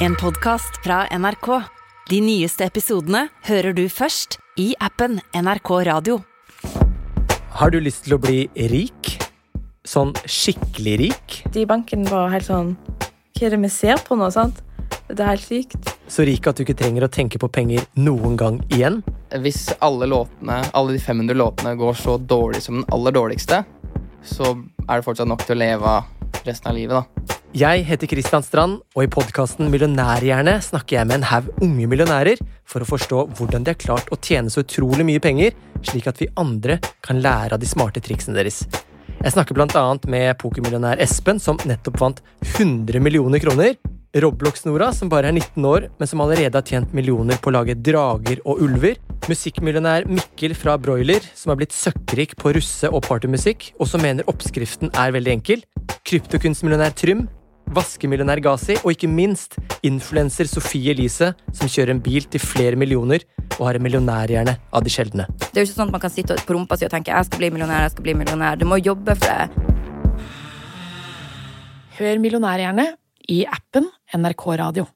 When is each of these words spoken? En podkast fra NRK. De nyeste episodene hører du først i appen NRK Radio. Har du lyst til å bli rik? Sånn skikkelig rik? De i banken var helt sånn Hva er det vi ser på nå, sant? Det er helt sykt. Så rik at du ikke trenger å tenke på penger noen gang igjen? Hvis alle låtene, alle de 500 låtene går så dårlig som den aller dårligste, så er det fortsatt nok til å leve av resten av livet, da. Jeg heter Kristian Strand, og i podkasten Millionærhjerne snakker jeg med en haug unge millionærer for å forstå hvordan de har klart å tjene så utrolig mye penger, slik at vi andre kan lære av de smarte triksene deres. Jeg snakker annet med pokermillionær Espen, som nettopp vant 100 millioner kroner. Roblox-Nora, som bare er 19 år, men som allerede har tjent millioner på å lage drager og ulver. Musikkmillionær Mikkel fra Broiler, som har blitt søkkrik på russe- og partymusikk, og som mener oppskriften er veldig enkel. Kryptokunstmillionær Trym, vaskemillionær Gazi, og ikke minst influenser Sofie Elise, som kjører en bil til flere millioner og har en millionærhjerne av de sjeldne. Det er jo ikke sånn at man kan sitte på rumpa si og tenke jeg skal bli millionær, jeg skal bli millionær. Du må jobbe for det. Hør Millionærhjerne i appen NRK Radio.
En 0.00 0.16
podkast 0.16 0.80
fra 0.82 1.04
NRK. 1.06 1.46
De 2.10 2.16
nyeste 2.18 2.66
episodene 2.66 3.28
hører 3.46 3.76
du 3.76 3.84
først 3.86 4.40
i 4.58 4.72
appen 4.82 5.20
NRK 5.38 5.70
Radio. 5.86 6.16
Har 7.54 7.70
du 7.70 7.78
lyst 7.78 8.02
til 8.08 8.16
å 8.16 8.18
bli 8.18 8.48
rik? 8.72 9.12
Sånn 9.86 10.10
skikkelig 10.26 10.96
rik? 10.98 11.36
De 11.54 11.62
i 11.62 11.68
banken 11.70 12.02
var 12.10 12.32
helt 12.32 12.48
sånn 12.48 12.72
Hva 13.38 13.46
er 13.46 13.54
det 13.54 13.60
vi 13.62 13.70
ser 13.70 14.02
på 14.02 14.18
nå, 14.18 14.32
sant? 14.34 14.58
Det 15.06 15.20
er 15.20 15.30
helt 15.36 15.46
sykt. 15.46 15.92
Så 16.10 16.26
rik 16.26 16.50
at 16.50 16.58
du 16.58 16.64
ikke 16.64 16.78
trenger 16.82 17.06
å 17.06 17.12
tenke 17.12 17.38
på 17.38 17.52
penger 17.54 17.86
noen 17.94 18.34
gang 18.40 18.58
igjen? 18.74 18.98
Hvis 19.46 19.68
alle 19.78 20.10
låtene, 20.10 20.58
alle 20.74 20.96
de 20.96 21.04
500 21.06 21.38
låtene 21.38 21.76
går 21.78 22.02
så 22.02 22.18
dårlig 22.18 22.64
som 22.66 22.80
den 22.80 22.90
aller 22.90 23.14
dårligste, 23.14 23.62
så 24.26 24.56
er 24.88 24.98
det 24.98 25.06
fortsatt 25.06 25.30
nok 25.30 25.46
til 25.46 25.54
å 25.54 25.62
leve 25.62 25.96
av 26.00 26.42
resten 26.42 26.72
av 26.72 26.78
livet, 26.82 26.98
da. 26.98 27.33
Jeg 27.54 27.84
heter 27.86 28.08
Kristian 28.10 28.42
Strand, 28.42 28.80
og 28.98 29.04
i 29.04 29.10
podkasten 29.14 29.68
Millionærhjerne 29.70 30.56
snakker 30.58 30.96
jeg 30.96 31.06
med 31.06 31.20
en 31.20 31.26
haug 31.30 31.52
unge 31.62 31.84
millionærer 31.86 32.40
for 32.66 32.82
å 32.82 32.88
forstå 32.88 33.20
hvordan 33.38 33.62
de 33.62 33.70
har 33.70 33.78
klart 33.78 34.08
å 34.10 34.18
tjene 34.18 34.50
så 34.50 34.64
utrolig 34.64 35.06
mye 35.06 35.22
penger, 35.22 35.54
slik 35.86 36.08
at 36.10 36.18
vi 36.18 36.26
andre 36.34 36.80
kan 37.06 37.20
lære 37.22 37.54
av 37.54 37.62
de 37.62 37.68
smarte 37.70 38.02
triksene 38.02 38.34
deres. 38.40 38.64
Jeg 39.20 39.34
snakker 39.36 39.54
annet 39.62 40.08
med 40.10 40.34
pokermillionær 40.42 40.98
Espen, 40.98 41.38
som 41.38 41.60
nettopp 41.62 42.00
vant 42.02 42.18
100 42.56 42.98
millioner 42.98 43.38
kroner. 43.38 43.78
Roblox-Nora, 44.18 44.90
som 44.90 45.08
bare 45.08 45.30
er 45.30 45.38
19 45.38 45.70
år, 45.70 45.86
men 46.00 46.10
som 46.10 46.26
allerede 46.26 46.58
har 46.58 46.66
tjent 46.66 46.90
millioner 46.90 47.38
på 47.38 47.52
å 47.52 47.54
lage 47.54 47.78
drager 47.78 48.42
og 48.42 48.66
ulver. 48.66 48.98
Musikkmillionær 49.30 50.10
Mikkel 50.10 50.58
fra 50.58 50.74
Broiler, 50.74 51.22
som 51.38 51.54
har 51.54 51.62
blitt 51.62 51.78
søkkrik 51.78 52.34
på 52.34 52.50
russe- 52.58 52.90
og 52.90 53.06
partymusikk, 53.06 53.70
og 53.78 53.86
som 53.86 54.02
mener 54.02 54.26
oppskriften 54.26 54.90
er 54.90 55.14
veldig 55.14 55.36
enkel. 55.38 55.64
Kryptokunstmillionær 56.04 56.98
Trym, 56.98 57.26
vaskemillionær 57.74 58.42
Gazi, 58.44 58.76
og 58.82 58.92
ikke 58.92 59.10
minst 59.10 59.56
influenser 59.86 60.48
Sofie 60.50 60.92
Elise, 60.94 61.32
som 61.52 61.70
kjører 61.70 61.94
en 61.94 62.02
bil 62.04 62.26
til 62.30 62.42
flere 62.42 62.78
millioner 62.80 63.24
og 63.58 63.68
har 63.68 63.78
en 63.78 63.84
millionærhjerne 63.84 64.56
av 64.74 64.84
de 64.84 64.92
sjeldne. 64.92 65.28
Det 65.40 65.54
er 65.54 65.64
jo 65.64 65.68
ikke 65.70 65.78
sånn 65.78 65.88
at 65.88 65.96
man 65.96 66.04
kan 66.04 66.14
sitte 66.14 66.38
på 66.44 66.56
rumpa 66.56 66.78
si 66.78 66.88
og 66.88 66.92
tenke 66.94 67.14
jeg 67.14 67.28
skal 67.28 67.42
bli 67.42 67.52
millionær, 67.54 67.86
jeg 67.86 67.94
skal 67.94 68.08
bli 68.08 68.16
millionær. 68.18 68.58
Du 68.60 68.66
må 68.68 68.80
jobbe 68.82 69.16
for 69.20 69.30
det. 69.30 69.72
Hør 71.94 72.18
Millionærhjerne 72.18 72.88
i 73.30 73.44
appen 73.46 73.86
NRK 74.18 74.46
Radio. 74.58 74.88